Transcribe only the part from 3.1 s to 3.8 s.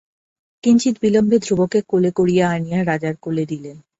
কোলে দিলেন।